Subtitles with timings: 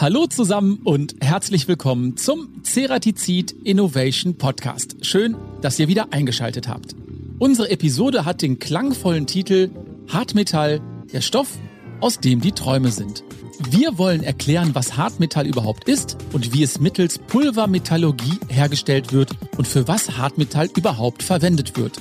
[0.00, 5.04] Hallo zusammen und herzlich willkommen zum Ceratizid Innovation Podcast.
[5.04, 6.96] Schön, dass ihr wieder eingeschaltet habt.
[7.38, 9.68] Unsere Episode hat den klangvollen Titel
[10.08, 10.80] Hartmetall,
[11.12, 11.58] der Stoff,
[12.00, 13.24] aus dem die Träume sind.
[13.68, 19.68] Wir wollen erklären, was Hartmetall überhaupt ist und wie es mittels Pulvermetallurgie hergestellt wird und
[19.68, 22.00] für was Hartmetall überhaupt verwendet wird.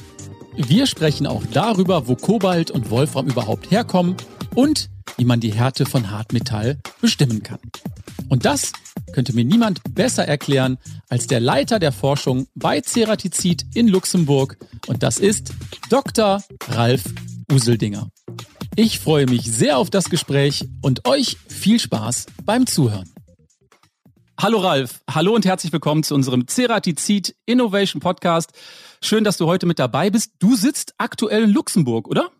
[0.55, 4.15] Wir sprechen auch darüber, wo Kobalt und Wolfram überhaupt herkommen
[4.55, 4.89] und
[5.19, 7.59] wie man die Härte von Hartmetall bestimmen kann.
[8.29, 8.71] Und das
[9.11, 10.77] könnte mir niemand besser erklären
[11.09, 15.51] als der Leiter der Forschung bei Ceratizid in Luxemburg und das ist
[15.89, 16.41] Dr.
[16.69, 17.03] Ralf
[17.51, 18.09] Useldinger.
[18.77, 23.09] Ich freue mich sehr auf das Gespräch und euch viel Spaß beim Zuhören.
[24.39, 28.53] Hallo Ralf, hallo und herzlich willkommen zu unserem Ceratizid Innovation Podcast.
[29.01, 30.31] Schön, dass du heute mit dabei bist.
[30.39, 32.31] Du sitzt aktuell in Luxemburg, oder?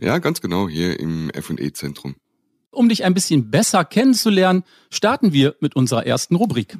[0.00, 2.16] Ja, ganz genau, hier im F&E-Zentrum.
[2.70, 6.76] Um dich ein bisschen besser kennenzulernen, starten wir mit unserer ersten Rubrik.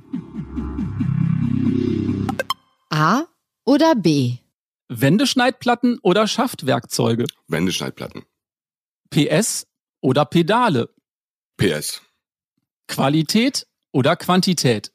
[2.90, 3.24] A
[3.64, 4.38] oder B?
[4.88, 7.26] Wendeschneidplatten oder Schaftwerkzeuge?
[7.46, 8.24] Wendeschneidplatten.
[9.10, 9.66] PS
[10.00, 10.90] oder Pedale?
[11.56, 12.02] PS.
[12.88, 14.92] Qualität oder Quantität?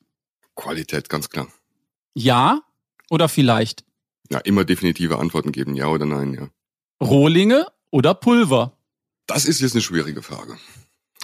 [0.56, 1.48] Qualität, ganz klar.
[2.14, 2.62] Ja
[3.10, 3.86] oder vielleicht?
[4.30, 6.50] Ja, immer definitive Antworten geben, ja oder nein, ja.
[7.02, 8.78] Rohlinge oder Pulver?
[9.28, 10.58] Das ist jetzt eine schwierige Frage.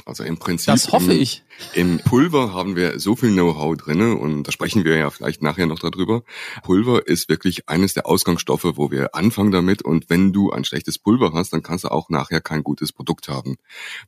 [0.06, 0.68] Also im Prinzip.
[0.68, 1.44] Das hoffe im, ich.
[1.74, 5.66] Im Pulver haben wir so viel Know-how drinne und da sprechen wir ja vielleicht nachher
[5.66, 6.24] noch darüber.
[6.64, 11.00] Pulver ist wirklich eines der Ausgangsstoffe, wo wir anfangen damit und wenn du ein schlechtes
[11.00, 13.56] Pulver hast, dann kannst du auch nachher kein gutes Produkt haben.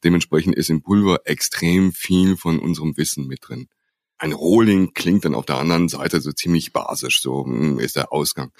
[0.03, 3.67] Dementsprechend ist im Pulver extrem viel von unserem Wissen mit drin.
[4.19, 8.11] Ein Rohling klingt dann auf der anderen Seite so ziemlich basisch, so hm, ist der
[8.11, 8.51] Ausgang.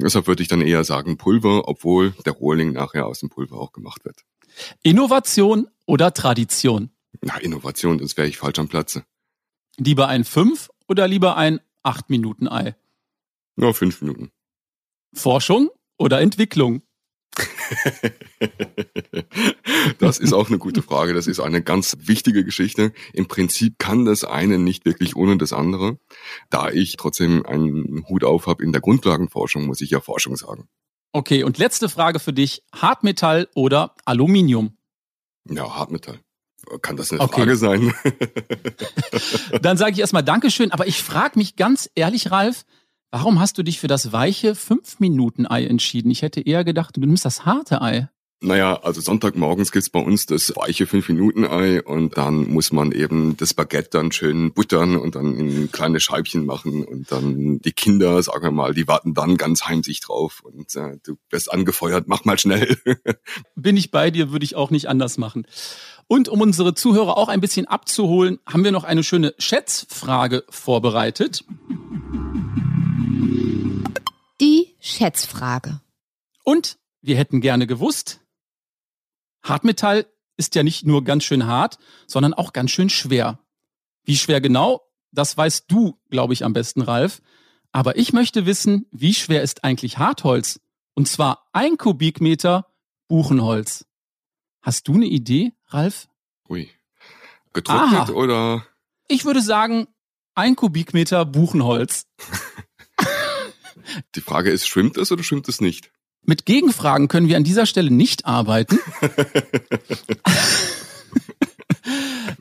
[0.00, 3.72] Deshalb würde ich dann eher sagen Pulver, obwohl der Rohling nachher aus dem Pulver auch
[3.72, 4.24] gemacht wird.
[4.82, 6.90] Innovation oder Tradition?
[7.20, 9.04] Na, Innovation, das wäre ich falsch am Platze.
[9.76, 12.76] Lieber ein 5 oder lieber ein 8-Minuten-Ei?
[13.56, 14.30] Ja, fünf Minuten.
[15.12, 16.82] Forschung oder Entwicklung?
[19.98, 21.14] Das ist auch eine gute Frage.
[21.14, 22.92] Das ist eine ganz wichtige Geschichte.
[23.12, 25.98] Im Prinzip kann das eine nicht wirklich ohne das andere.
[26.50, 30.68] Da ich trotzdem einen Hut auf habe in der Grundlagenforschung, muss ich ja Forschung sagen.
[31.12, 32.62] Okay, und letzte Frage für dich.
[32.72, 34.76] Hartmetall oder Aluminium?
[35.48, 36.20] Ja, Hartmetall.
[36.82, 37.40] Kann das eine Okay.
[37.40, 37.92] Frage sein?
[39.62, 42.64] Dann sage ich erstmal Dankeschön, aber ich frage mich ganz ehrlich, Ralf,
[43.10, 46.10] warum hast du dich für das weiche 5-Minuten-Ei entschieden?
[46.10, 48.08] Ich hätte eher gedacht, du nimmst das harte Ei.
[48.42, 53.52] Naja, also Sonntagmorgens gibt's bei uns das weiche 5-Minuten-Ei und dann muss man eben das
[53.52, 58.46] Baguette dann schön buttern und dann in kleine Scheibchen machen und dann die Kinder, sagen
[58.46, 62.38] wir mal, die warten dann ganz heimlich drauf und äh, du wirst angefeuert, mach mal
[62.38, 62.78] schnell.
[63.56, 65.46] Bin ich bei dir, würde ich auch nicht anders machen.
[66.06, 71.44] Und um unsere Zuhörer auch ein bisschen abzuholen, haben wir noch eine schöne Schätzfrage vorbereitet.
[75.00, 75.80] Schätzfrage.
[76.44, 78.20] Und wir hätten gerne gewusst,
[79.42, 80.06] Hartmetall
[80.36, 83.38] ist ja nicht nur ganz schön hart, sondern auch ganz schön schwer.
[84.04, 87.22] Wie schwer genau, das weißt du, glaube ich, am besten, Ralf.
[87.72, 90.60] Aber ich möchte wissen, wie schwer ist eigentlich Hartholz?
[90.94, 92.66] Und zwar ein Kubikmeter
[93.08, 93.86] Buchenholz.
[94.60, 96.08] Hast du eine Idee, Ralf?
[96.46, 96.68] Ui.
[97.54, 98.12] Getrocknet Aha.
[98.12, 98.66] oder?
[99.08, 99.88] Ich würde sagen,
[100.34, 102.06] ein Kubikmeter Buchenholz.
[104.14, 105.90] Die Frage ist, schwimmt es oder schwimmt es nicht?
[106.22, 108.78] Mit Gegenfragen können wir an dieser Stelle nicht arbeiten.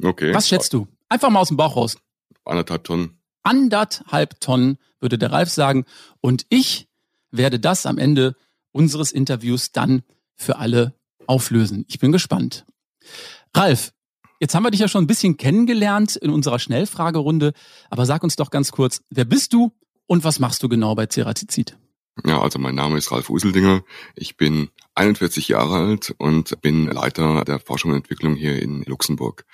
[0.01, 0.33] Okay.
[0.33, 0.87] Was schätzt du?
[1.09, 1.97] Einfach mal aus dem Bauch raus.
[2.45, 3.19] Anderthalb Tonnen.
[3.43, 5.85] anderthalb Tonnen, würde der Ralf sagen.
[6.21, 6.87] Und ich
[7.31, 8.35] werde das am Ende
[8.71, 10.03] unseres Interviews dann
[10.35, 10.93] für alle
[11.27, 11.85] auflösen.
[11.87, 12.65] Ich bin gespannt.
[13.55, 13.91] Ralf,
[14.39, 17.53] jetzt haben wir dich ja schon ein bisschen kennengelernt in unserer Schnellfragerunde,
[17.89, 19.71] aber sag uns doch ganz kurz, wer bist du
[20.09, 21.77] und was machst du genau bei Ceratizid?
[22.25, 23.83] Ja, also mein Name ist Ralf Useldinger.
[24.15, 29.45] Ich bin 41 Jahre alt und bin Leiter der Forschung und Entwicklung hier in Luxemburg.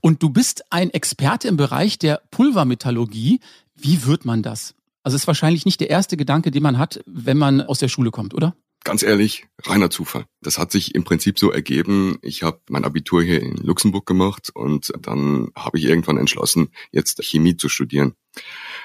[0.00, 3.40] Und du bist ein Experte im Bereich der Pulvermetallurgie.
[3.76, 4.74] Wie wird man das?
[5.04, 8.10] Also ist wahrscheinlich nicht der erste Gedanke, den man hat, wenn man aus der Schule
[8.10, 8.56] kommt, oder?
[8.86, 10.26] Ganz ehrlich, reiner Zufall.
[10.42, 12.18] Das hat sich im Prinzip so ergeben.
[12.22, 17.20] Ich habe mein Abitur hier in Luxemburg gemacht und dann habe ich irgendwann entschlossen, jetzt
[17.20, 18.14] Chemie zu studieren.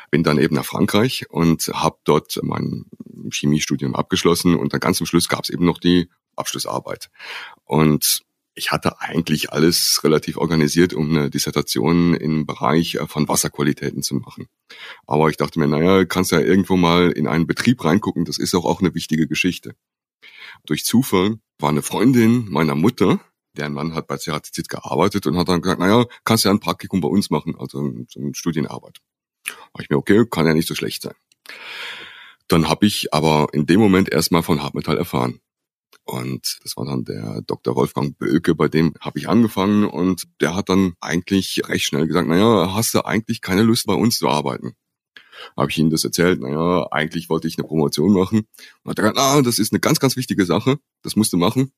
[0.10, 2.86] Bin dann eben nach Frankreich und habe dort mein
[3.32, 7.12] Chemiestudium abgeschlossen und dann ganz zum Schluss gab es eben noch die Abschlussarbeit.
[7.64, 14.04] Und ich hatte eigentlich alles relativ organisiert, um eine Dissertation im Bereich äh, von Wasserqualitäten
[14.04, 14.48] zu machen.
[15.08, 18.54] Aber ich dachte mir, naja, kannst ja irgendwo mal in einen Betrieb reingucken, das ist
[18.56, 19.76] auch, auch eine wichtige Geschichte.
[20.66, 23.20] Durch Zufall war eine Freundin meiner Mutter
[23.58, 27.02] Deren Mann hat bei Ceratizid gearbeitet und hat dann gesagt, naja, kannst ja ein Praktikum
[27.02, 29.00] bei uns machen, also eine Studienarbeit.
[29.46, 31.16] Da ich mir, okay, kann ja nicht so schlecht sein.
[32.48, 35.42] Dann habe ich aber in dem Moment erstmal von Hartmetall erfahren.
[36.04, 37.76] Und das war dann der Dr.
[37.76, 42.28] Wolfgang Bölke, bei dem habe ich angefangen und der hat dann eigentlich recht schnell gesagt,
[42.28, 44.74] naja, hast du eigentlich keine Lust bei uns zu arbeiten?
[45.58, 48.48] Habe ich ihm das erzählt, naja, eigentlich wollte ich eine Promotion machen.
[48.84, 51.38] Und hat er gesagt, ah, das ist eine ganz, ganz wichtige Sache, das musst du
[51.38, 51.72] machen.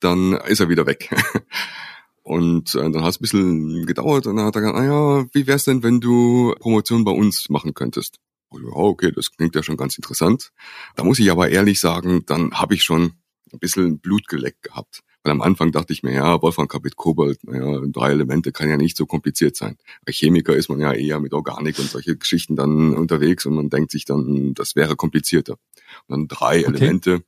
[0.00, 1.10] Dann ist er wieder weg.
[2.22, 5.46] Und äh, dann hat es ein bisschen gedauert und dann hat er gesagt, naja, wie
[5.46, 8.18] wär's denn, wenn du Promotion bei uns machen könntest?
[8.52, 10.52] ja, okay, das klingt ja schon ganz interessant.
[10.94, 13.14] Da muss ich aber ehrlich sagen, dann habe ich schon
[13.52, 15.00] ein bisschen Blut geleckt gehabt.
[15.22, 18.76] Weil am Anfang dachte ich mir, ja, Wolfgang Kapit Kobold, naja, drei Elemente kann ja
[18.76, 19.76] nicht so kompliziert sein.
[20.06, 23.68] Bei Chemiker ist man ja eher mit Organik und solche Geschichten dann unterwegs und man
[23.68, 25.58] denkt sich dann, das wäre komplizierter.
[26.06, 26.76] Und dann drei okay.
[26.76, 27.22] Elemente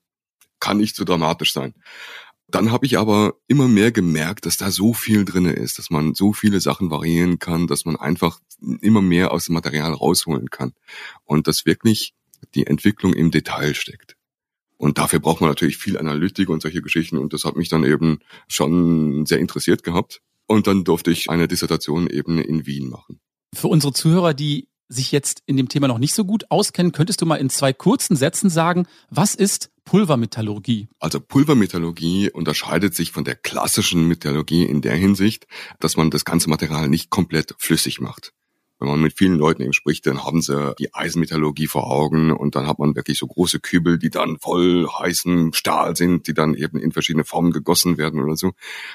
[0.60, 1.74] kann nicht so dramatisch sein.
[2.48, 6.14] Dann habe ich aber immer mehr gemerkt, dass da so viel drinne ist, dass man
[6.14, 8.40] so viele Sachen variieren kann, dass man einfach
[8.80, 10.72] immer mehr aus dem Material rausholen kann
[11.24, 12.14] und dass wirklich
[12.54, 14.16] die Entwicklung im Detail steckt.
[14.80, 17.18] Und dafür braucht man natürlich viel Analytik und solche Geschichten.
[17.18, 20.22] Und das hat mich dann eben schon sehr interessiert gehabt.
[20.46, 23.20] Und dann durfte ich eine Dissertation eben in Wien machen.
[23.54, 27.20] Für unsere Zuhörer, die sich jetzt in dem Thema noch nicht so gut auskennen, könntest
[27.20, 30.88] du mal in zwei kurzen Sätzen sagen, was ist Pulvermetallurgie?
[30.98, 35.46] Also Pulvermetallurgie unterscheidet sich von der klassischen Metallurgie in der Hinsicht,
[35.78, 38.32] dass man das ganze Material nicht komplett flüssig macht
[38.80, 42.56] wenn man mit vielen Leuten eben spricht, dann haben sie die Eisenmetallurgie vor Augen und
[42.56, 46.54] dann hat man wirklich so große Kübel, die dann voll heißen Stahl sind, die dann
[46.54, 48.52] eben in verschiedene Formen gegossen werden oder so.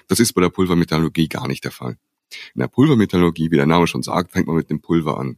[0.07, 1.97] Das ist bei der Pulvermetallurgie gar nicht der Fall.
[2.55, 5.37] In der Pulvermetallurgie, wie der Name schon sagt, fängt man mit dem Pulver an.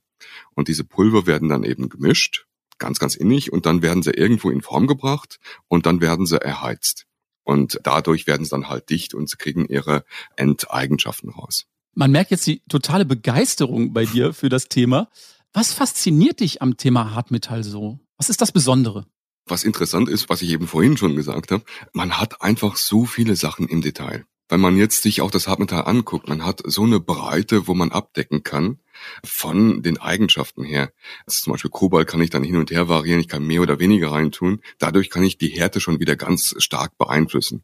[0.56, 2.46] Und diese Pulver werden dann eben gemischt,
[2.78, 6.42] ganz, ganz innig, und dann werden sie irgendwo in Form gebracht und dann werden sie
[6.42, 7.06] erheizt.
[7.44, 10.06] Und dadurch werden sie dann halt dicht und sie kriegen ihre
[10.38, 11.66] Endeigenschaften raus.
[12.00, 15.10] Man merkt jetzt die totale Begeisterung bei dir für das Thema.
[15.52, 18.00] Was fasziniert dich am Thema Hartmetall so?
[18.18, 19.08] Was ist das Besondere?
[19.48, 21.64] Was interessant ist, was ich eben vorhin schon gesagt habe,
[21.94, 24.26] man hat einfach so viele Sachen im Detail.
[24.48, 27.92] Wenn man jetzt sich auch das Hartmetall anguckt, man hat so eine Breite, wo man
[27.92, 28.78] abdecken kann
[29.24, 30.92] von den Eigenschaften her.
[31.26, 33.80] Also zum Beispiel Kobalt kann ich dann hin und her variieren, ich kann mehr oder
[33.80, 34.62] weniger reintun.
[34.80, 37.64] Dadurch kann ich die Härte schon wieder ganz stark beeinflussen.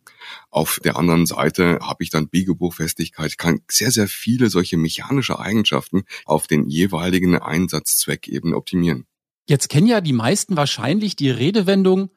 [0.50, 3.31] Auf der anderen Seite habe ich dann Biegebruchfestigkeit.
[3.31, 9.06] Ich kann sehr, sehr viele solche mechanische Eigenschaften auf den jeweiligen Einsatzzweck eben optimieren.
[9.47, 12.09] Jetzt kennen ja die meisten wahrscheinlich die Redewendung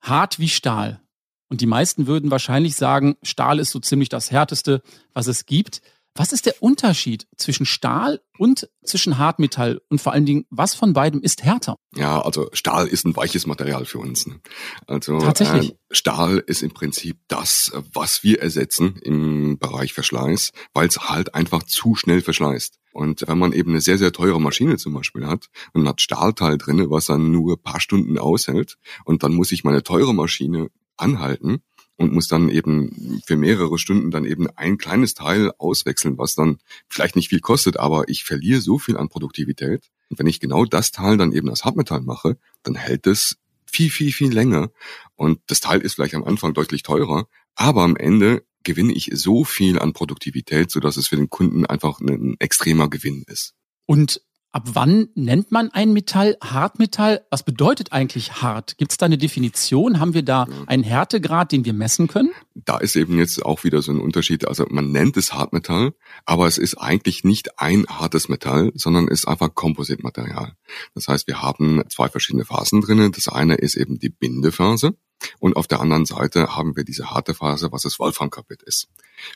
[0.00, 1.00] hart wie Stahl.
[1.48, 4.82] Und die meisten würden wahrscheinlich sagen, Stahl ist so ziemlich das härteste,
[5.12, 5.82] was es gibt.
[6.14, 9.80] Was ist der Unterschied zwischen Stahl und zwischen Hartmetall?
[9.88, 11.76] Und vor allen Dingen, was von beidem ist härter?
[11.94, 14.26] Ja, also Stahl ist ein weiches Material für uns.
[14.26, 14.40] Ne?
[14.86, 15.72] Also Tatsächlich.
[15.72, 21.34] Äh, Stahl ist im Prinzip das, was wir ersetzen im Bereich Verschleiß, weil es halt
[21.34, 22.78] einfach zu schnell verschleißt.
[22.92, 26.58] Und wenn man eben eine sehr, sehr teure Maschine zum Beispiel hat und hat Stahlteil
[26.58, 28.76] drinne, was dann nur paar Stunden aushält,
[29.06, 30.68] und dann muss ich meine teure Maschine
[30.98, 31.62] anhalten,
[31.96, 36.58] und muss dann eben für mehrere Stunden dann eben ein kleines Teil auswechseln, was dann
[36.88, 39.90] vielleicht nicht viel kostet, aber ich verliere so viel an Produktivität.
[40.08, 43.90] Und wenn ich genau das Teil dann eben als Hartmetall mache, dann hält es viel,
[43.90, 44.70] viel, viel länger.
[45.16, 49.44] Und das Teil ist vielleicht am Anfang deutlich teurer, aber am Ende gewinne ich so
[49.44, 53.54] viel an Produktivität, sodass es für den Kunden einfach ein extremer Gewinn ist.
[53.86, 54.22] Und
[54.54, 57.24] Ab wann nennt man ein Metall Hartmetall?
[57.30, 58.76] Was bedeutet eigentlich hart?
[58.76, 59.98] Gibt es da eine Definition?
[59.98, 62.32] Haben wir da einen Härtegrad, den wir messen können?
[62.54, 64.46] Da ist eben jetzt auch wieder so ein Unterschied.
[64.46, 65.94] Also man nennt es Hartmetall,
[66.26, 70.52] aber es ist eigentlich nicht ein hartes Metall, sondern ist einfach Kompositmaterial.
[70.94, 73.12] Das heißt, wir haben zwei verschiedene Phasen drinnen.
[73.12, 74.98] Das eine ist eben die Bindephase.
[75.38, 78.88] Und auf der anderen Seite haben wir diese harte Phase, was das Wolframkapit ist.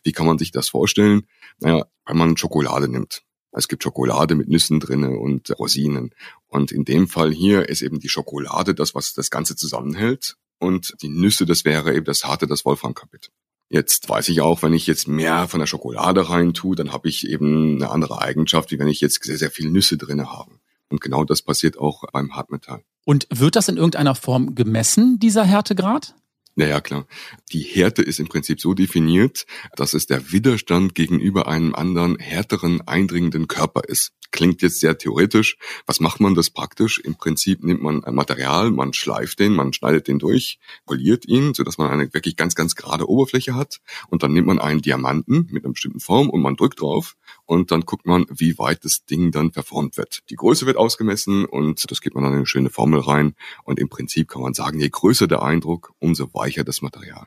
[0.03, 1.23] Wie kann man sich das vorstellen?
[1.59, 3.23] Naja, wenn man Schokolade nimmt,
[3.57, 6.15] es gibt Schokolade mit Nüssen drinne und Rosinen.
[6.47, 10.37] Und in dem Fall hier ist eben die Schokolade das, was das Ganze zusammenhält.
[10.59, 13.31] Und die Nüsse, das wäre eben das harte, das Wolframkapit.
[13.69, 17.09] Jetzt weiß ich auch, wenn ich jetzt mehr von der Schokolade rein tue, dann habe
[17.09, 20.53] ich eben eine andere Eigenschaft, wie wenn ich jetzt sehr, sehr viel Nüsse drinne habe.
[20.89, 22.83] Und genau das passiert auch beim Hartmetall.
[23.05, 26.15] Und wird das in irgendeiner Form gemessen, dieser Härtegrad?
[26.59, 27.07] Naja, klar.
[27.53, 29.45] Die Härte ist im Prinzip so definiert,
[29.77, 34.13] dass es der Widerstand gegenüber einem anderen härteren, eindringenden Körper ist.
[34.31, 35.59] Klingt jetzt sehr theoretisch.
[35.85, 36.99] Was macht man das praktisch?
[36.99, 41.53] Im Prinzip nimmt man ein Material, man schleift den, man schneidet den durch, poliert ihn,
[41.53, 43.81] sodass man eine wirklich ganz, ganz gerade Oberfläche hat.
[44.09, 47.71] Und dann nimmt man einen Diamanten mit einer bestimmten Form und man drückt drauf und
[47.71, 50.21] dann guckt man, wie weit das Ding dann verformt wird.
[50.31, 53.35] Die Größe wird ausgemessen und das gibt man dann in eine schöne Formel rein.
[53.65, 57.26] Und im Prinzip kann man sagen, je größer der Eindruck, umso weicher das Material.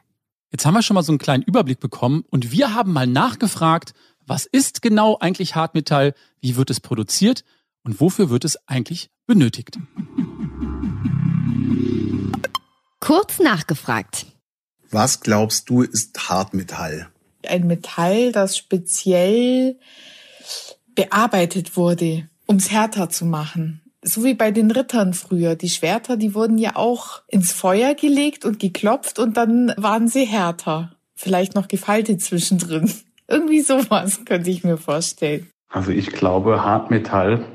[0.51, 3.93] Jetzt haben wir schon mal so einen kleinen Überblick bekommen und wir haben mal nachgefragt,
[4.25, 7.43] was ist genau eigentlich Hartmetall, wie wird es produziert
[7.83, 9.77] und wofür wird es eigentlich benötigt?
[12.99, 14.25] Kurz nachgefragt.
[14.91, 17.09] Was glaubst du ist Hartmetall?
[17.49, 19.77] Ein Metall, das speziell
[20.95, 23.81] bearbeitet wurde, um es härter zu machen.
[24.01, 25.55] So wie bei den Rittern früher.
[25.55, 30.25] Die Schwerter, die wurden ja auch ins Feuer gelegt und geklopft und dann waren sie
[30.25, 30.91] härter.
[31.15, 32.91] Vielleicht noch gefaltet zwischendrin.
[33.27, 35.47] Irgendwie sowas könnte ich mir vorstellen.
[35.69, 37.45] Also ich glaube, Hartmetall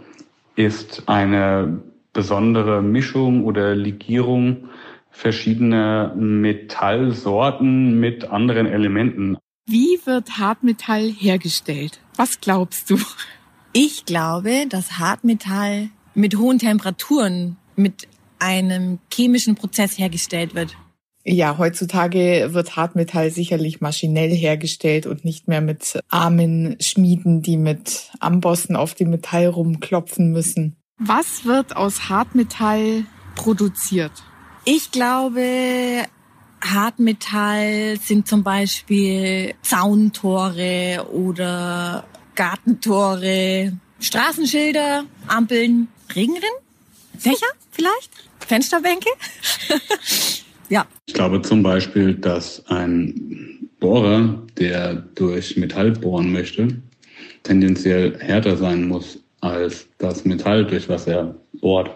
[0.54, 1.82] ist eine
[2.12, 4.68] besondere Mischung oder Legierung
[5.10, 9.36] verschiedener Metallsorten mit anderen Elementen.
[9.66, 11.98] Wie wird Hartmetall hergestellt?
[12.16, 12.98] Was glaubst du?
[13.72, 18.06] Ich glaube, dass Hartmetall mit hohen Temperaturen mit
[18.38, 20.76] einem chemischen Prozess hergestellt wird.
[21.24, 28.10] Ja, heutzutage wird Hartmetall sicherlich maschinell hergestellt und nicht mehr mit armen Schmieden, die mit
[28.20, 30.76] Ambossen auf dem Metall rumklopfen müssen.
[30.98, 34.12] Was wird aus Hartmetall produziert?
[34.66, 36.04] Ich glaube,
[36.64, 42.04] Hartmetall sind zum Beispiel Zauntore oder
[42.34, 46.56] Gartentore, Straßenschilder, Ampeln, Regenrinnen,
[47.18, 49.08] Fächer vielleicht, Fensterbänke.
[50.68, 50.86] ja.
[51.06, 56.80] Ich glaube zum Beispiel, dass ein Bohrer, der durch Metall bohren möchte,
[57.42, 61.90] tendenziell härter sein muss als das Metall, durch was er bohrt.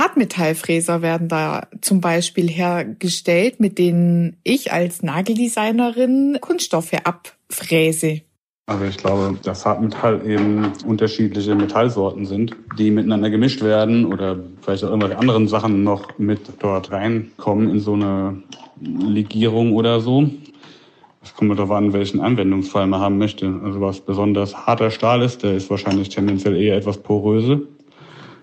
[0.00, 8.22] Hartmetallfräser werden da zum Beispiel hergestellt, mit denen ich als Nageldesignerin Kunststoffe abfräse.
[8.64, 14.84] Also ich glaube, dass Hartmetall eben unterschiedliche Metallsorten sind, die miteinander gemischt werden oder vielleicht
[14.84, 18.42] auch irgendwelche anderen Sachen noch mit dort reinkommen in so eine
[18.80, 20.30] Legierung oder so.
[21.22, 23.60] Es kommt darauf an, welchen Anwendungsfall man haben möchte.
[23.62, 27.68] Also was besonders harter Stahl ist, der ist wahrscheinlich tendenziell eher etwas poröse,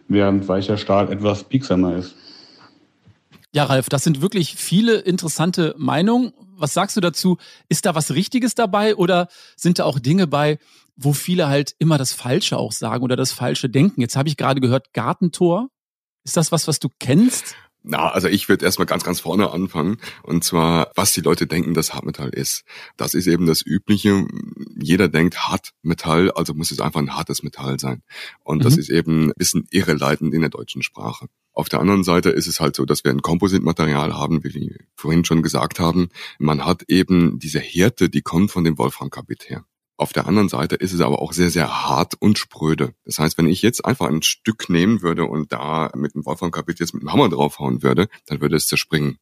[0.07, 2.15] während weicher Stahl etwas biegsamer ist.
[3.53, 7.37] Ja, Ralf, das sind wirklich viele interessante Meinungen was sagst du dazu?
[7.69, 10.59] Ist da was Richtiges dabei oder sind da auch Dinge bei,
[10.95, 14.01] wo viele halt immer das Falsche auch sagen oder das Falsche denken?
[14.01, 15.69] Jetzt habe ich gerade gehört, Gartentor.
[16.23, 17.55] Ist das was, was du kennst?
[17.89, 19.96] Na, also ich würde erstmal ganz, ganz vorne anfangen.
[20.22, 22.65] Und zwar, was die Leute denken, dass Hartmetall ist.
[22.98, 24.27] Das ist eben das Übliche.
[24.77, 28.03] Jeder denkt Hartmetall, also muss es einfach ein hartes Metall sein.
[28.44, 28.63] Und mhm.
[28.63, 31.27] das ist eben ein bisschen irreleitend in der deutschen Sprache.
[31.53, 34.75] Auf der anderen Seite ist es halt so, dass wir ein Kompositmaterial haben, wie wir
[34.96, 36.10] vorhin schon gesagt haben.
[36.39, 39.63] Man hat eben diese Härte, die kommt von dem Wolframkarbid her.
[40.00, 42.94] Auf der anderen Seite ist es aber auch sehr, sehr hart und spröde.
[43.04, 46.80] Das heißt, wenn ich jetzt einfach ein Stück nehmen würde und da mit dem Wolframkarbid
[46.80, 49.18] jetzt mit dem Hammer draufhauen würde, dann würde es zerspringen.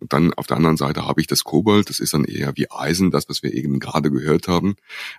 [0.00, 2.70] Und dann auf der anderen Seite habe ich das Kobalt, das ist dann eher wie
[2.70, 4.74] Eisen, das, was wir eben gerade gehört haben.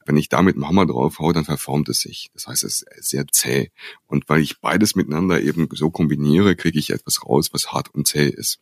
[0.06, 2.30] Wenn ich da mit dem Hammer drauf haue, dann verformt es sich.
[2.34, 3.72] Das heißt, es ist sehr zäh.
[4.06, 8.08] Und weil ich beides miteinander eben so kombiniere, kriege ich etwas raus, was hart und
[8.08, 8.60] zäh ist.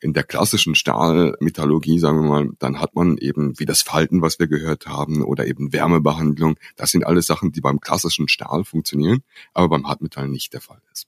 [0.00, 4.38] In der klassischen Stahlmetallurgie, sagen wir mal, dann hat man eben wie das Falten, was
[4.38, 6.56] wir gehört haben, oder eben Wärmebehandlung.
[6.76, 9.22] Das sind alles Sachen, die beim klassischen Stahl funktionieren,
[9.54, 11.06] aber beim Hartmetall nicht der Fall ist.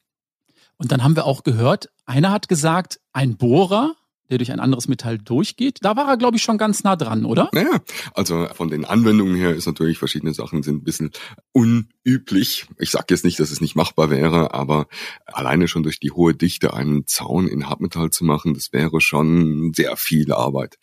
[0.77, 3.97] Und dann haben wir auch gehört, einer hat gesagt, ein Bohrer
[4.31, 5.79] der durch ein anderes Metall durchgeht.
[5.83, 7.51] Da war er, glaube ich, schon ganz nah dran, oder?
[7.53, 7.81] Naja,
[8.15, 11.11] also von den Anwendungen her ist natürlich verschiedene Sachen sind ein bisschen
[11.53, 12.67] unüblich.
[12.79, 14.87] Ich sage jetzt nicht, dass es nicht machbar wäre, aber
[15.27, 19.73] alleine schon durch die hohe Dichte einen Zaun in Hartmetall zu machen, das wäre schon
[19.75, 20.79] sehr viel Arbeit.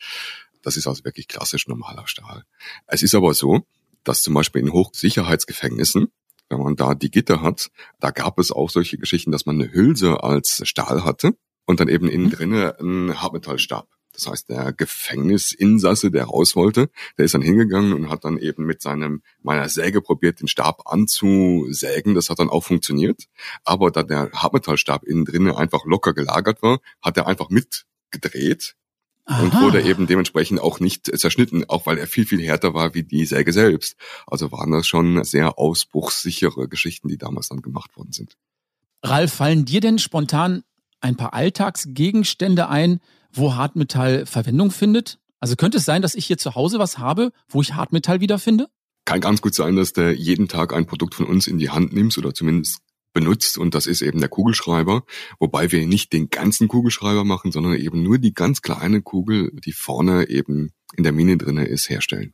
[0.62, 2.44] Das ist also wirklich klassisch normaler Stahl.
[2.88, 3.66] Es ist aber so,
[4.04, 6.08] dass zum Beispiel in Hochsicherheitsgefängnissen
[6.50, 9.74] wenn man da die Gitter hat, da gab es auch solche Geschichten, dass man eine
[9.74, 11.36] Hülse als Stahl hatte
[11.68, 12.32] und dann eben innen mhm.
[12.32, 13.88] drinne ein Hartmetallstab.
[14.14, 18.66] Das heißt, der Gefängnisinsasse, der raus wollte, der ist dann hingegangen und hat dann eben
[18.66, 22.16] mit seinem meiner Säge probiert, den Stab anzusägen.
[22.16, 23.26] Das hat dann auch funktioniert.
[23.64, 28.76] Aber da der Hartmetallstab innen drinnen einfach locker gelagert war, hat er einfach mitgedreht
[29.26, 29.44] Aha.
[29.44, 33.04] und wurde eben dementsprechend auch nicht zerschnitten, auch weil er viel, viel härter war wie
[33.04, 33.98] die Säge selbst.
[34.26, 38.36] Also waren das schon sehr ausbruchssichere Geschichten, die damals dann gemacht worden sind.
[39.04, 40.64] Ralf, fallen dir denn spontan
[41.02, 43.00] ein paar Alltagsgegenstände ein,
[43.32, 45.20] wo Hartmetall Verwendung findet?
[45.40, 48.68] Also könnte es sein, dass ich hier zu Hause was habe, wo ich Hartmetall wiederfinde?
[49.06, 51.94] Kann ganz gut sein, dass du jeden Tag ein Produkt von uns in die Hand
[51.94, 52.80] nimmst oder zumindest
[53.14, 55.04] benutzt und das ist eben der Kugelschreiber,
[55.40, 59.72] wobei wir nicht den ganzen Kugelschreiber machen, sondern eben nur die ganz kleine Kugel, die
[59.72, 62.34] vorne eben in der Mine drinne ist, herstellen.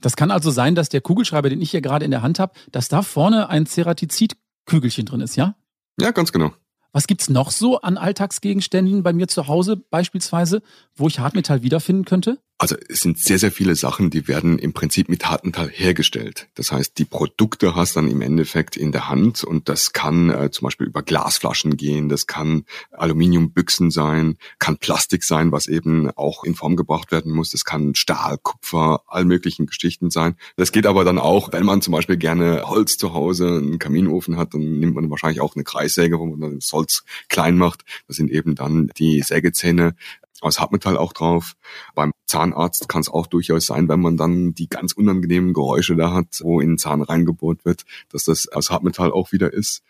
[0.00, 2.54] Das kann also sein, dass der Kugelschreiber, den ich hier gerade in der Hand habe,
[2.70, 5.56] dass da vorne ein Ceratizid-Kügelchen drin ist, ja?
[6.00, 6.52] Ja, ganz genau.
[6.92, 10.62] Was gibt's noch so an Alltagsgegenständen bei mir zu Hause beispielsweise,
[10.96, 12.38] wo ich Hartmetall wiederfinden könnte?
[12.60, 16.48] Also es sind sehr, sehr viele Sachen, die werden im Prinzip mit Hartmetall hergestellt.
[16.54, 20.50] Das heißt, die Produkte hast dann im Endeffekt in der Hand und das kann äh,
[20.50, 26.44] zum Beispiel über Glasflaschen gehen, das kann Aluminiumbüchsen sein, kann Plastik sein, was eben auch
[26.44, 30.36] in Form gebracht werden muss, das kann Stahl, Kupfer, all möglichen Geschichten sein.
[30.56, 34.36] Das geht aber dann auch, wenn man zum Beispiel gerne Holz zu Hause, einen Kaminofen
[34.36, 37.86] hat, dann nimmt man wahrscheinlich auch eine Kreissäge, wo man dann das Holz klein macht.
[38.06, 39.94] Das sind eben dann die Sägezähne
[40.40, 41.54] aus Hartmetall auch drauf.
[41.94, 46.12] Beim Zahnarzt kann es auch durchaus sein, wenn man dann die ganz unangenehmen Geräusche da
[46.12, 49.82] hat, wo in den Zahn reingebohrt wird, dass das aus Hartmetall auch wieder ist.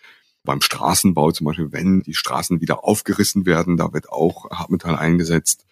[0.42, 5.66] Beim Straßenbau zum Beispiel, wenn die Straßen wieder aufgerissen werden, da wird auch Hartmetall eingesetzt.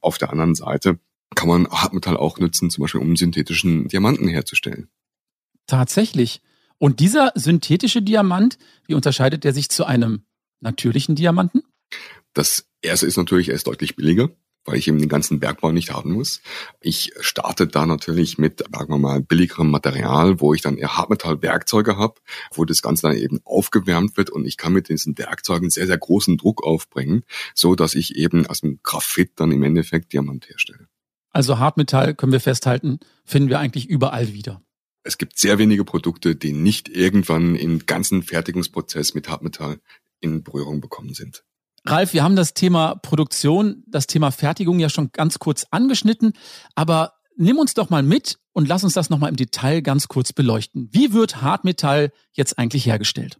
[0.00, 0.98] Auf der anderen Seite
[1.34, 4.88] kann man Hartmetall auch nutzen, zum Beispiel um synthetischen Diamanten herzustellen.
[5.66, 6.40] Tatsächlich.
[6.78, 10.24] Und dieser synthetische Diamant, wie unterscheidet der sich zu einem
[10.60, 11.62] natürlichen Diamanten?
[12.34, 14.30] Das erste ist natürlich, er ist deutlich billiger,
[14.64, 16.40] weil ich eben den ganzen Bergbau nicht haben muss.
[16.80, 21.96] Ich starte da natürlich mit, sagen wir mal, billigerem Material, wo ich dann eher Hartmetallwerkzeuge
[21.96, 22.20] habe,
[22.52, 25.98] wo das Ganze dann eben aufgewärmt wird und ich kann mit diesen Werkzeugen sehr, sehr
[25.98, 27.24] großen Druck aufbringen,
[27.54, 30.88] so dass ich eben aus dem Graphit dann im Endeffekt Diamant herstelle.
[31.30, 34.62] Also Hartmetall, können wir festhalten, finden wir eigentlich überall wieder.
[35.02, 39.80] Es gibt sehr wenige Produkte, die nicht irgendwann im ganzen Fertigungsprozess mit Hartmetall
[40.20, 41.44] in Berührung bekommen sind.
[41.86, 46.32] Ralf, wir haben das Thema Produktion, das Thema Fertigung ja schon ganz kurz angeschnitten,
[46.74, 50.32] aber nimm uns doch mal mit und lass uns das nochmal im Detail ganz kurz
[50.32, 50.88] beleuchten.
[50.92, 53.38] Wie wird Hartmetall jetzt eigentlich hergestellt?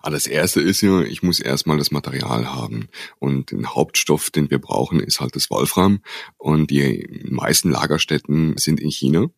[0.00, 2.88] Aber ah, das erste ist ja, ich muss erstmal das Material haben.
[3.20, 6.00] Und den Hauptstoff, den wir brauchen, ist halt das Wolfram.
[6.36, 9.28] Und die meisten Lagerstätten sind in China.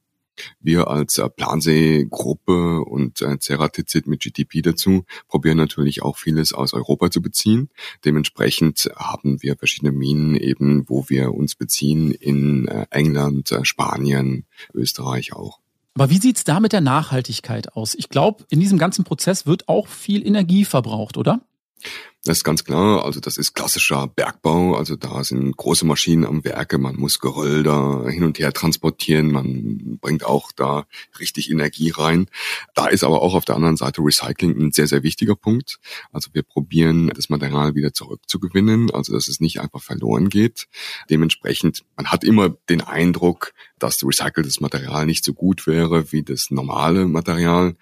[0.61, 6.73] Wir als äh, Plansee-Gruppe und äh, Ceratizid mit GTP dazu probieren natürlich auch vieles aus
[6.73, 7.71] Europa zu beziehen.
[8.05, 14.47] Dementsprechend haben wir verschiedene Minen eben, wo wir uns beziehen in äh, England, äh, Spanien,
[14.73, 15.61] Österreich auch.
[15.95, 17.95] Aber wie sieht's da mit der Nachhaltigkeit aus?
[17.95, 21.41] Ich glaube, in diesem ganzen Prozess wird auch viel Energie verbraucht, oder?
[22.27, 26.43] Das ist ganz klar, also das ist klassischer Bergbau, also da sind große Maschinen am
[26.43, 30.87] Werke, man muss Geröll da hin und her transportieren, man bringt auch da
[31.21, 32.29] richtig Energie rein.
[32.75, 35.81] Da ist aber auch auf der anderen Seite Recycling ein sehr, sehr wichtiger Punkt.
[36.13, 40.67] Also wir probieren das Material wieder zurückzugewinnen, also dass es nicht einfach verloren geht.
[41.11, 46.51] Dementsprechend, man hat immer den Eindruck, dass recyceltes Material nicht so gut wäre wie das
[46.51, 47.77] normale Material.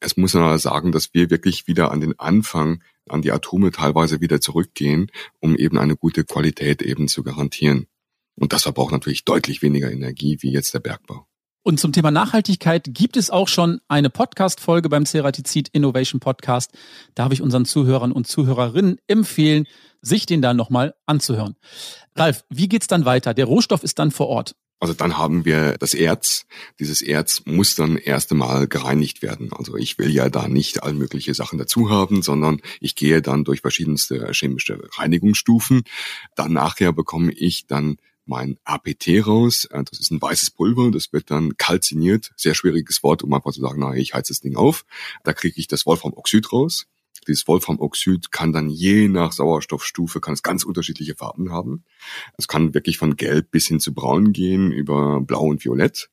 [0.00, 3.70] Es muss man aber sagen, dass wir wirklich wieder an den Anfang an die Atome
[3.72, 7.86] teilweise wieder zurückgehen, um eben eine gute Qualität eben zu garantieren.
[8.36, 11.26] Und das verbraucht natürlich deutlich weniger Energie wie jetzt der Bergbau.
[11.64, 16.70] Und zum Thema Nachhaltigkeit gibt es auch schon eine Podcast-Folge beim Ceratizid Innovation Podcast.
[17.14, 19.66] Darf ich unseren Zuhörern und Zuhörerinnen empfehlen,
[20.00, 21.56] sich den dann nochmal anzuhören.
[22.14, 23.34] Ralf, wie geht's dann weiter?
[23.34, 24.54] Der Rohstoff ist dann vor Ort.
[24.80, 26.46] Also dann haben wir das Erz.
[26.78, 29.52] Dieses Erz muss dann erst einmal gereinigt werden.
[29.52, 33.44] Also ich will ja da nicht all mögliche Sachen dazu haben, sondern ich gehe dann
[33.44, 35.82] durch verschiedenste chemische Reinigungsstufen.
[36.36, 37.96] Dann nachher bekomme ich dann
[38.28, 39.64] mein APT raus.
[39.64, 42.30] Äh, das ist ein weißes Pulver, das wird dann kalziniert.
[42.36, 44.84] Sehr schwieriges Wort, um einfach zu sagen, na, ich heize das Ding auf.
[45.24, 46.86] Da kriege ich das Wolframoxid raus.
[47.28, 51.84] Dieses Wolframoxid kann dann je nach Sauerstoffstufe kann es ganz unterschiedliche Farben haben.
[52.36, 56.10] Es kann wirklich von gelb bis hin zu braun gehen, über blau und violett.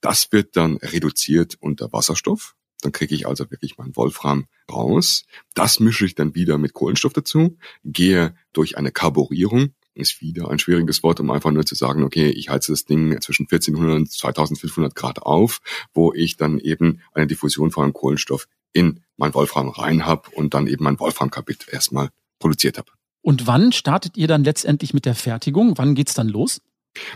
[0.00, 2.56] Das wird dann reduziert unter Wasserstoff.
[2.80, 5.24] Dann kriege ich also wirklich mein Wolfram raus.
[5.54, 10.58] Das mische ich dann wieder mit Kohlenstoff dazu, gehe durch eine Karburierung ist wieder ein
[10.58, 14.10] schwieriges Wort, um einfach nur zu sagen, okay, ich heize das Ding zwischen 1400 und
[14.10, 15.60] 2500 Grad auf,
[15.92, 20.52] wo ich dann eben eine Diffusion von einem Kohlenstoff in mein Wolfram rein habe und
[20.52, 22.90] dann eben mein Wolfram-Kabit erstmal produziert habe.
[23.22, 25.78] Und wann startet ihr dann letztendlich mit der Fertigung?
[25.78, 26.60] Wann geht's dann los?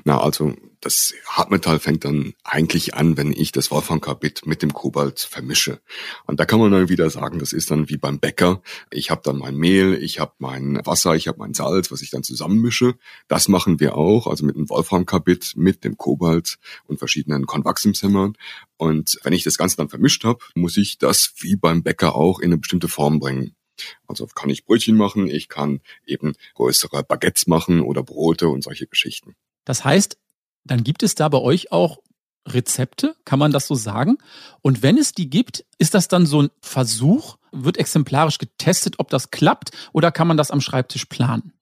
[0.05, 5.21] Na, also das Hartmetall fängt dann eigentlich an, wenn ich das Wolframkarbid mit dem Kobalt
[5.21, 5.81] vermische.
[6.27, 8.63] Und da kann man dann wieder sagen, das ist dann wie beim Bäcker.
[8.91, 12.11] Ich habe dann mein Mehl, ich habe mein Wasser, ich habe mein Salz, was ich
[12.11, 12.95] dann zusammenmische.
[13.27, 18.35] Das machen wir auch, also mit dem Wolframkarbid, mit dem Kobalt und verschiedenen Konvaxiumshämmern.
[18.77, 22.39] Und wenn ich das Ganze dann vermischt habe, muss ich das wie beim Bäcker auch
[22.39, 23.57] in eine bestimmte Form bringen.
[24.07, 28.87] Also kann ich Brötchen machen, ich kann eben größere Baguettes machen oder Brote und solche
[28.87, 29.37] Geschichten.
[29.69, 30.17] Das heißt,
[30.65, 31.99] dann gibt es da bei euch auch
[32.49, 34.17] Rezepte, kann man das so sagen?
[34.63, 37.37] Und wenn es die gibt, ist das dann so ein Versuch?
[37.53, 41.53] Wird exemplarisch getestet, ob das klappt oder kann man das am Schreibtisch planen?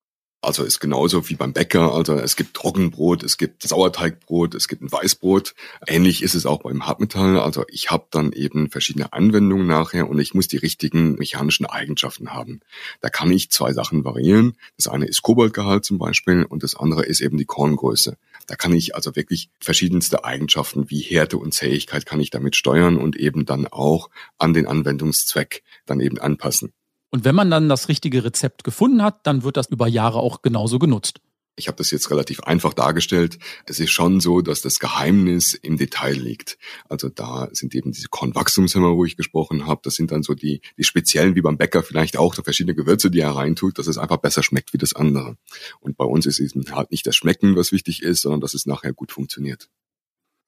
[0.46, 1.92] Also ist genauso wie beim Bäcker.
[1.92, 5.56] Also es gibt Trockenbrot, es gibt Sauerteigbrot, es gibt ein Weißbrot.
[5.88, 7.40] Ähnlich ist es auch beim Hartmetall.
[7.40, 12.32] Also ich habe dann eben verschiedene Anwendungen nachher und ich muss die richtigen mechanischen Eigenschaften
[12.32, 12.60] haben.
[13.00, 14.56] Da kann ich zwei Sachen variieren.
[14.76, 18.16] Das eine ist Kobaltgehalt zum Beispiel und das andere ist eben die Korngröße.
[18.46, 22.98] Da kann ich also wirklich verschiedenste Eigenschaften wie Härte und Zähigkeit kann ich damit steuern
[22.98, 26.72] und eben dann auch an den Anwendungszweck dann eben anpassen.
[27.10, 30.42] Und wenn man dann das richtige Rezept gefunden hat, dann wird das über Jahre auch
[30.42, 31.20] genauso genutzt.
[31.58, 33.38] Ich habe das jetzt relativ einfach dargestellt.
[33.64, 36.58] Es ist schon so, dass das Geheimnis im Detail liegt.
[36.90, 39.80] Also da sind eben diese Kornwachstumshämmer, wo ich gesprochen habe.
[39.82, 43.20] Das sind dann so die, die speziellen, wie beim Bäcker vielleicht auch, verschiedene Gewürze, die
[43.20, 45.38] er reintut, dass es einfach besser schmeckt wie das andere.
[45.80, 48.66] Und bei uns ist eben halt nicht das Schmecken, was wichtig ist, sondern dass es
[48.66, 49.70] nachher gut funktioniert.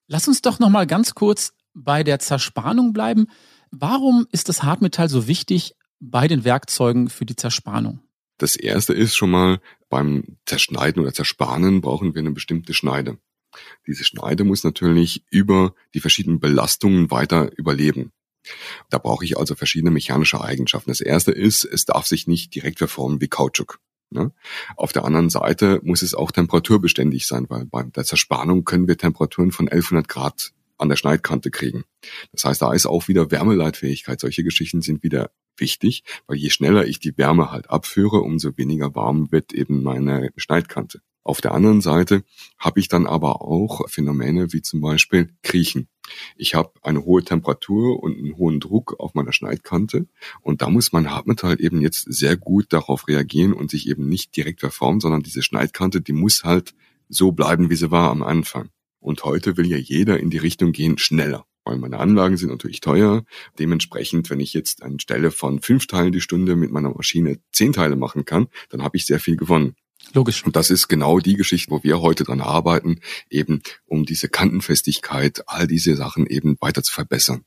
[0.07, 3.27] Lass uns doch noch mal ganz kurz bei der Zerspannung bleiben.
[3.71, 8.01] Warum ist das Hartmetall so wichtig bei den Werkzeugen für die Zerspannung?
[8.37, 9.59] Das erste ist schon mal,
[9.89, 13.17] beim Zerschneiden oder Zersparen brauchen wir eine bestimmte Schneide.
[13.87, 18.11] Diese Schneide muss natürlich über die verschiedenen Belastungen weiter überleben.
[18.89, 20.91] Da brauche ich also verschiedene mechanische Eigenschaften.
[20.91, 23.79] Das erste ist, es darf sich nicht direkt verformen wie Kautschuk.
[24.11, 24.31] Ne?
[24.75, 28.97] Auf der anderen Seite muss es auch temperaturbeständig sein, weil bei der Zerspannung können wir
[28.97, 31.83] Temperaturen von 1100 Grad an der Schneidkante kriegen.
[32.31, 34.19] Das heißt, da ist auch wieder Wärmeleitfähigkeit.
[34.19, 38.95] Solche Geschichten sind wieder wichtig, weil je schneller ich die Wärme halt abführe, umso weniger
[38.95, 41.01] warm wird eben meine Schneidkante.
[41.23, 42.23] Auf der anderen Seite
[42.57, 45.87] habe ich dann aber auch Phänomene wie zum Beispiel Kriechen.
[46.35, 50.07] Ich habe eine hohe Temperatur und einen hohen Druck auf meiner Schneidkante
[50.41, 54.35] und da muss mein Hartmetall eben jetzt sehr gut darauf reagieren und sich eben nicht
[54.35, 56.73] direkt verformen, sondern diese Schneidkante, die muss halt
[57.09, 58.69] so bleiben, wie sie war am Anfang.
[58.99, 62.81] Und heute will ja jeder in die Richtung gehen, schneller weil meine Anlagen sind natürlich
[62.81, 63.23] teuer.
[63.57, 67.95] Dementsprechend, wenn ich jetzt anstelle von fünf Teilen die Stunde mit meiner Maschine zehn Teile
[67.95, 69.75] machen kann, dann habe ich sehr viel gewonnen.
[70.13, 70.45] Logisch.
[70.45, 75.43] Und das ist genau die Geschichte, wo wir heute dran arbeiten, eben um diese Kantenfestigkeit,
[75.47, 77.43] all diese Sachen eben weiter zu verbessern.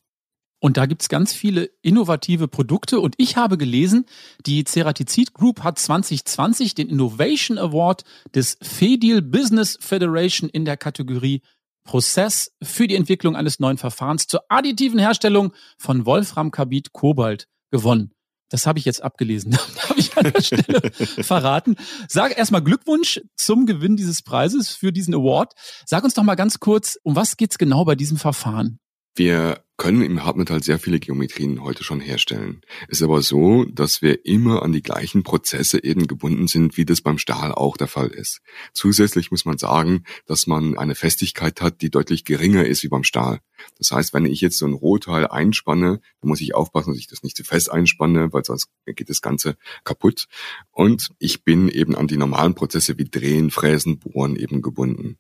[0.61, 3.01] Und da gibt's ganz viele innovative Produkte.
[3.01, 4.07] Und ich habe gelesen,
[4.47, 11.41] die Ceratizid Group hat 2020 den Innovation Award des FEDIL Business Federation in der Kategorie
[11.85, 18.13] Prozess für die Entwicklung eines neuen Verfahrens zur additiven Herstellung von Wolframkarbid Kobalt gewonnen.
[18.53, 19.57] Das habe ich jetzt abgelesen.
[19.89, 21.77] habe ich an der Stelle verraten.
[22.07, 25.55] Sag erstmal Glückwunsch zum Gewinn dieses Preises für diesen Award.
[25.87, 28.79] Sag uns doch mal ganz kurz, um was geht's genau bei diesem Verfahren?
[29.15, 32.63] Wir können im Hartmetall sehr viele Geometrien heute schon herstellen.
[32.89, 36.87] Es ist aber so, dass wir immer an die gleichen Prozesse eben gebunden sind, wie
[36.87, 38.41] das beim Stahl auch der Fall ist.
[38.73, 43.05] Zusätzlich muss man sagen, dass man eine Festigkeit hat, die deutlich geringer ist wie beim
[43.05, 43.41] Stahl.
[43.77, 47.09] Das heißt, wenn ich jetzt so ein Rohteil einspanne, dann muss ich aufpassen, dass ich
[47.09, 50.27] das nicht zu fest einspanne, weil sonst geht das Ganze kaputt.
[50.71, 55.19] Und ich bin eben an die normalen Prozesse wie Drehen, Fräsen, Bohren eben gebunden.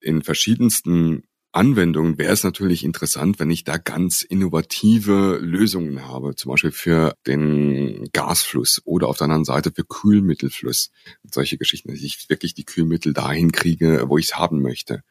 [0.00, 6.52] In verschiedensten Anwendungen wäre es natürlich interessant, wenn ich da ganz innovative Lösungen habe, zum
[6.52, 10.90] Beispiel für den Gasfluss oder auf der anderen Seite für Kühlmittelfluss.
[11.28, 15.02] Solche Geschichten, dass ich wirklich die Kühlmittel dahin kriege, wo ich es haben möchte.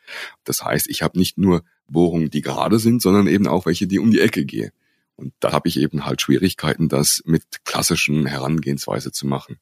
[0.45, 3.99] Das heißt, ich habe nicht nur Bohrungen, die gerade sind, sondern eben auch welche, die
[3.99, 4.71] um die Ecke gehen.
[5.15, 9.58] Und da habe ich eben halt Schwierigkeiten, das mit klassischen Herangehensweise zu machen.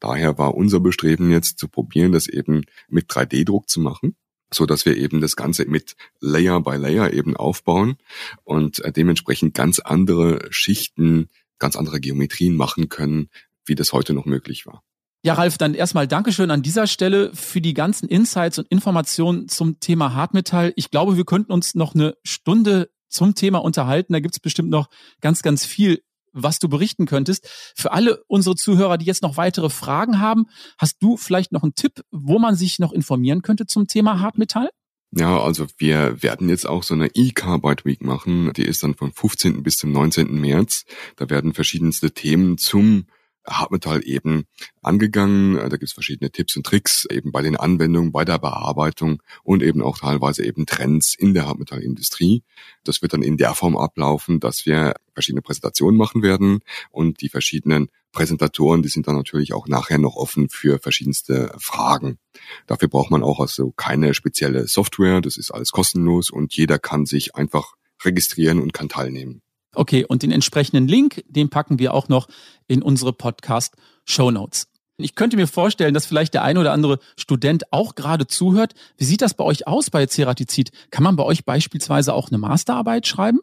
[0.00, 4.16] Daher war unser Bestreben jetzt zu probieren, das eben mit 3D-Druck zu machen
[4.52, 7.96] so dass wir eben das Ganze mit Layer by Layer eben aufbauen
[8.44, 11.28] und äh, dementsprechend ganz andere Schichten,
[11.58, 13.28] ganz andere Geometrien machen können,
[13.64, 14.82] wie das heute noch möglich war.
[15.22, 19.80] Ja, Ralf, dann erstmal Dankeschön an dieser Stelle für die ganzen Insights und Informationen zum
[19.80, 20.74] Thema Hartmetall.
[20.76, 24.12] Ich glaube, wir könnten uns noch eine Stunde zum Thema unterhalten.
[24.12, 24.88] Da gibt's bestimmt noch
[25.22, 26.02] ganz, ganz viel
[26.34, 27.48] was du berichten könntest.
[27.74, 30.46] Für alle unsere Zuhörer, die jetzt noch weitere Fragen haben,
[30.78, 34.68] hast du vielleicht noch einen Tipp, wo man sich noch informieren könnte zum Thema Hartmetall?
[35.16, 38.52] Ja, also wir werden jetzt auch so eine E-Carbide Week machen.
[38.56, 39.62] Die ist dann vom 15.
[39.62, 40.40] bis zum 19.
[40.40, 40.84] März.
[41.16, 43.06] Da werden verschiedenste Themen zum
[43.46, 44.44] Hartmetall eben
[44.82, 45.56] angegangen.
[45.56, 49.62] Da gibt es verschiedene Tipps und Tricks eben bei den Anwendungen, bei der Bearbeitung und
[49.62, 52.42] eben auch teilweise eben Trends in der Hartmetallindustrie.
[52.84, 57.28] Das wird dann in der Form ablaufen, dass wir verschiedene Präsentationen machen werden und die
[57.28, 62.18] verschiedenen Präsentatoren, die sind dann natürlich auch nachher noch offen für verschiedenste Fragen.
[62.66, 67.06] Dafür braucht man auch also keine spezielle Software, das ist alles kostenlos und jeder kann
[67.06, 69.42] sich einfach registrieren und kann teilnehmen.
[69.74, 72.28] Okay, und den entsprechenden Link, den packen wir auch noch
[72.66, 74.68] in unsere Podcast Show Notes.
[74.96, 78.74] Ich könnte mir vorstellen, dass vielleicht der ein oder andere Student auch gerade zuhört.
[78.96, 80.70] Wie sieht das bei euch aus bei Ceratizid?
[80.90, 83.40] Kann man bei euch beispielsweise auch eine Masterarbeit schreiben?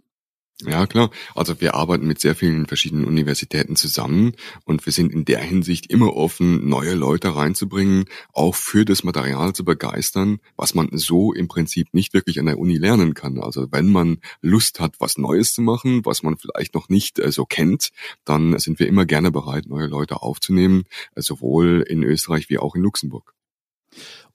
[0.65, 1.09] Ja, klar.
[1.35, 4.33] Also wir arbeiten mit sehr vielen verschiedenen Universitäten zusammen
[4.65, 9.53] und wir sind in der Hinsicht immer offen, neue Leute reinzubringen, auch für das Material
[9.53, 13.39] zu begeistern, was man so im Prinzip nicht wirklich an der Uni lernen kann.
[13.39, 17.31] Also wenn man Lust hat, was Neues zu machen, was man vielleicht noch nicht äh,
[17.31, 17.89] so kennt,
[18.25, 20.83] dann sind wir immer gerne bereit, neue Leute aufzunehmen,
[21.15, 23.33] äh, sowohl in Österreich wie auch in Luxemburg.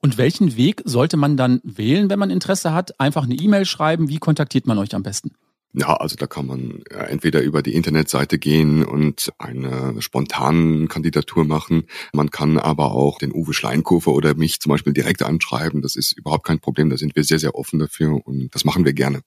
[0.00, 3.00] Und welchen Weg sollte man dann wählen, wenn man Interesse hat?
[3.00, 4.08] Einfach eine E-Mail schreiben.
[4.08, 5.32] Wie kontaktiert man euch am besten?
[5.78, 11.44] Ja, also da kann man äh, entweder über die Internetseite gehen und eine spontane Kandidatur
[11.44, 11.84] machen.
[12.14, 15.82] Man kann aber auch den Uwe Schleinkofer oder mich zum Beispiel direkt anschreiben.
[15.82, 16.88] Das ist überhaupt kein Problem.
[16.88, 19.20] Da sind wir sehr, sehr offen dafür und das machen wir gerne.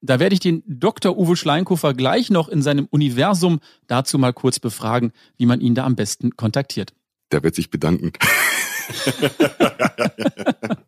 [0.00, 1.16] Da werde ich den Dr.
[1.16, 5.84] Uwe Schleinkofer gleich noch in seinem Universum dazu mal kurz befragen, wie man ihn da
[5.84, 6.92] am besten kontaktiert.
[7.30, 8.10] Der wird sich bedanken.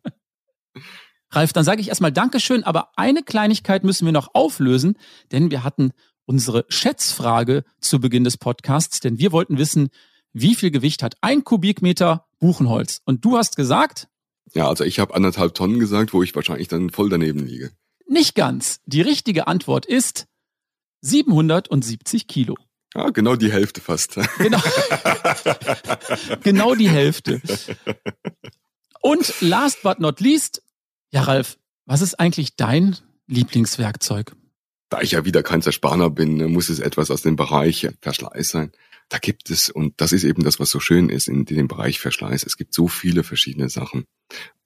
[1.35, 4.97] Ralf, dann sage ich erstmal Dankeschön, aber eine Kleinigkeit müssen wir noch auflösen,
[5.31, 5.91] denn wir hatten
[6.25, 9.89] unsere Schätzfrage zu Beginn des Podcasts, denn wir wollten wissen,
[10.33, 13.01] wie viel Gewicht hat ein Kubikmeter Buchenholz?
[13.05, 14.07] Und du hast gesagt?
[14.53, 17.71] Ja, also ich habe anderthalb Tonnen gesagt, wo ich wahrscheinlich dann voll daneben liege.
[18.07, 18.79] Nicht ganz.
[18.85, 20.27] Die richtige Antwort ist
[21.01, 22.55] 770 Kilo.
[22.95, 24.17] Ja, genau die Hälfte fast.
[24.37, 24.61] Genau,
[26.43, 27.41] genau die Hälfte.
[29.01, 30.61] Und last but not least,
[31.11, 34.35] ja, Ralf, was ist eigentlich dein Lieblingswerkzeug?
[34.89, 38.71] Da ich ja wieder kein Zerspaner bin, muss es etwas aus dem Bereich Verschleiß sein.
[39.09, 41.99] Da gibt es, und das ist eben das, was so schön ist in dem Bereich
[41.99, 44.05] Verschleiß, es gibt so viele verschiedene Sachen.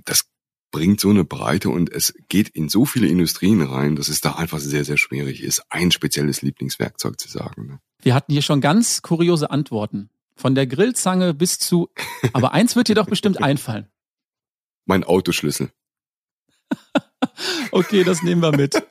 [0.06, 0.30] Das
[0.72, 4.34] bringt so eine Breite und es geht in so viele Industrien rein, dass es da
[4.34, 7.68] einfach sehr, sehr schwierig ist, ein spezielles Lieblingswerkzeug zu sagen.
[7.68, 7.80] Ne?
[8.02, 10.10] Wir hatten hier schon ganz kuriose Antworten.
[10.36, 11.90] Von der Grillzange bis zu,
[12.32, 13.88] aber eins wird dir doch bestimmt einfallen.
[14.86, 15.72] Mein Autoschlüssel.
[17.72, 18.76] okay, das nehmen wir mit.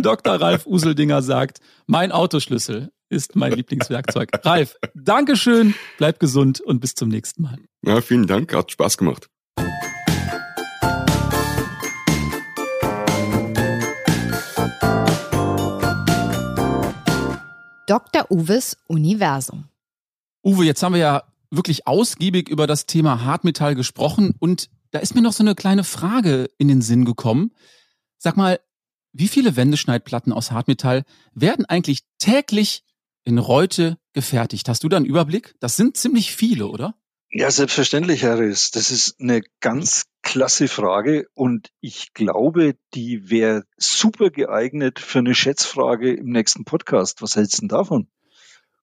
[0.00, 0.40] Dr.
[0.40, 4.30] Ralf Useldinger sagt, mein Autoschlüssel ist mein Lieblingswerkzeug.
[4.44, 7.58] Ralf, Dankeschön, bleib gesund und bis zum nächsten Mal.
[7.84, 9.28] Ja, vielen Dank, hat Spaß gemacht.
[17.86, 18.26] Dr.
[18.30, 19.68] Uwes Universum.
[20.44, 25.14] Uwe, jetzt haben wir ja wirklich ausgiebig über das Thema Hartmetall gesprochen und da ist
[25.14, 27.52] mir noch so eine kleine Frage in den Sinn gekommen.
[28.18, 28.60] Sag mal,
[29.12, 32.84] wie viele Wendeschneidplatten aus Hartmetall werden eigentlich täglich
[33.24, 34.68] in Reute gefertigt?
[34.68, 35.54] Hast du da einen Überblick?
[35.60, 36.94] Das sind ziemlich viele, oder?
[37.30, 38.70] Ja, selbstverständlich, Harris.
[38.70, 45.34] Das ist eine ganz klasse Frage und ich glaube, die wäre super geeignet für eine
[45.34, 47.22] Schätzfrage im nächsten Podcast.
[47.22, 48.08] Was hältst du denn davon?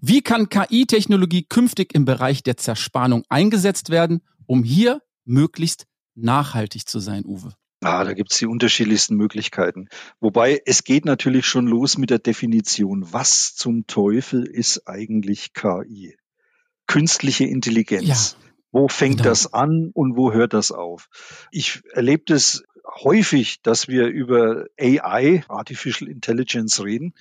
[0.00, 7.00] Wie kann KI-Technologie künftig im Bereich der Zerspannung eingesetzt werden, um hier möglichst nachhaltig zu
[7.00, 7.52] sein, Uwe?
[7.80, 9.88] Ah, da gibt's die unterschiedlichsten Möglichkeiten.
[10.20, 13.12] Wobei es geht natürlich schon los mit der Definition.
[13.12, 16.16] Was zum Teufel ist eigentlich KI?
[16.86, 18.36] Künstliche Intelligenz.
[18.38, 19.28] Ja, wo fängt genau.
[19.28, 21.08] das an und wo hört das auf?
[21.50, 22.62] Ich erlebe das
[23.02, 27.14] häufig, dass wir über AI, Artificial Intelligence, reden.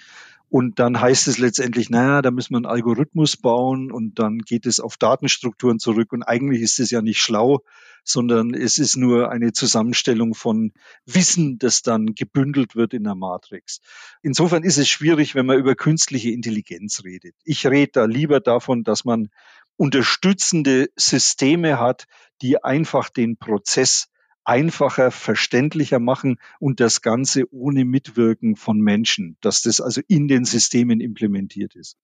[0.53, 4.67] Und dann heißt es letztendlich, naja, da müssen wir einen Algorithmus bauen und dann geht
[4.67, 6.13] es auf Datenstrukturen zurück.
[6.13, 7.63] Und eigentlich ist es ja nicht schlau,
[8.03, 10.71] sondern es ist nur eine Zusammenstellung von
[11.07, 13.79] Wissen, das dann gebündelt wird in der Matrix.
[14.21, 17.33] Insofern ist es schwierig, wenn man über künstliche Intelligenz redet.
[17.43, 19.29] Ich rede da lieber davon, dass man
[19.75, 22.05] unterstützende Systeme hat,
[22.43, 24.07] die einfach den Prozess
[24.45, 30.45] einfacher, verständlicher machen und das Ganze ohne Mitwirken von Menschen, dass das also in den
[30.45, 31.97] Systemen implementiert ist.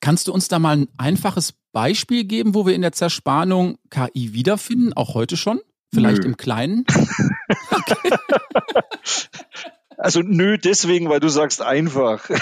[0.00, 4.32] Kannst du uns da mal ein einfaches Beispiel geben, wo wir in der Zerspannung KI
[4.32, 5.60] wiederfinden, auch heute schon?
[5.92, 6.28] Vielleicht Nö.
[6.28, 6.84] im Kleinen?
[7.70, 8.16] okay.
[10.00, 12.30] Also nö, deswegen, weil du sagst einfach.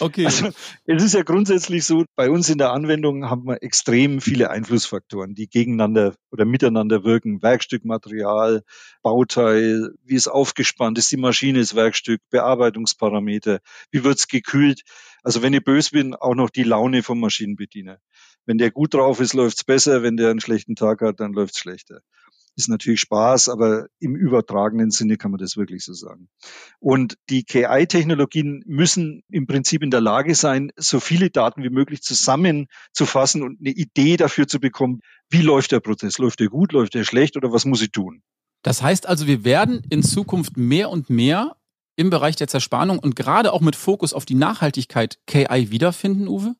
[0.00, 0.26] Okay.
[0.26, 0.50] Also,
[0.86, 5.34] es ist ja grundsätzlich so, bei uns in der Anwendung haben wir extrem viele Einflussfaktoren,
[5.34, 7.42] die gegeneinander oder miteinander wirken.
[7.42, 8.62] Werkstückmaterial,
[9.02, 14.82] Bauteil, wie ist aufgespannt, ist die Maschine das Werkstück, Bearbeitungsparameter, wie wird's gekühlt.
[15.22, 17.98] Also wenn ich böse bin, auch noch die Laune vom Maschinenbediener.
[18.46, 20.02] Wenn der gut drauf ist, läuft's besser.
[20.02, 22.00] Wenn der einen schlechten Tag hat, dann läuft's schlechter.
[22.58, 26.28] Ist natürlich Spaß, aber im übertragenen Sinne kann man das wirklich so sagen.
[26.80, 32.02] Und die KI-Technologien müssen im Prinzip in der Lage sein, so viele Daten wie möglich
[32.02, 36.18] zusammenzufassen und eine Idee dafür zu bekommen, wie läuft der Prozess?
[36.18, 38.22] Läuft der gut, läuft der schlecht oder was muss ich tun?
[38.62, 41.56] Das heißt also, wir werden in Zukunft mehr und mehr
[41.94, 46.54] im Bereich der Zerspannung und gerade auch mit Fokus auf die Nachhaltigkeit KI wiederfinden, Uwe?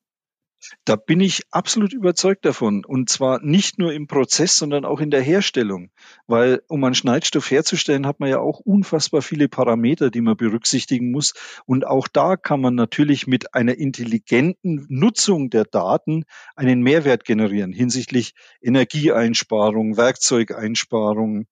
[0.85, 2.85] Da bin ich absolut überzeugt davon.
[2.85, 5.91] Und zwar nicht nur im Prozess, sondern auch in der Herstellung.
[6.27, 11.11] Weil um einen Schneidstoff herzustellen, hat man ja auch unfassbar viele Parameter, die man berücksichtigen
[11.11, 11.35] muss.
[11.67, 16.25] Und auch da kann man natürlich mit einer intelligenten Nutzung der Daten
[16.57, 21.47] einen Mehrwert generieren hinsichtlich Energieeinsparung, Werkzeugeinsparung,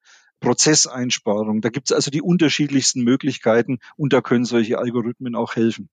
[0.46, 1.60] Prozesseinsparung.
[1.60, 5.88] Da gibt es also die unterschiedlichsten Möglichkeiten und da können solche Algorithmen auch helfen.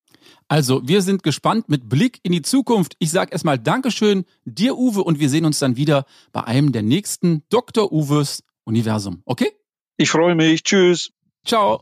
[0.48, 2.96] Also, wir sind gespannt mit Blick in die Zukunft.
[3.00, 6.84] Ich sage erstmal Dankeschön dir, Uwe, und wir sehen uns dann wieder bei einem der
[6.84, 7.92] nächsten Dr.
[7.92, 9.24] Uwes Universum.
[9.26, 9.52] Okay?
[9.98, 10.62] Ich freue mich.
[10.62, 11.12] Tschüss.
[11.44, 11.82] Ciao.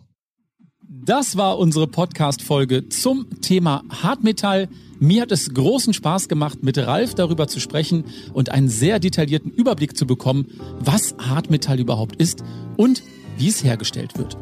[0.94, 4.68] Das war unsere Podcast-Folge zum Thema Hartmetall.
[5.00, 9.52] Mir hat es großen Spaß gemacht, mit Ralf darüber zu sprechen und einen sehr detaillierten
[9.52, 10.48] Überblick zu bekommen,
[10.82, 12.44] was Hartmetall überhaupt ist
[12.76, 13.04] und
[13.38, 14.36] wie es hergestellt wird.